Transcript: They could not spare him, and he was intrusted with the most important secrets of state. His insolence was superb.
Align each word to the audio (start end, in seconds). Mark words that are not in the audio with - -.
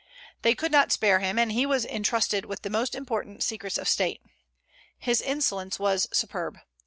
They 0.41 0.55
could 0.55 0.71
not 0.71 0.91
spare 0.91 1.19
him, 1.19 1.37
and 1.37 1.51
he 1.51 1.67
was 1.67 1.85
intrusted 1.85 2.45
with 2.45 2.63
the 2.63 2.71
most 2.71 2.95
important 2.95 3.43
secrets 3.43 3.77
of 3.77 3.87
state. 3.87 4.19
His 4.97 5.21
insolence 5.21 5.77
was 5.77 6.07
superb. 6.11 6.57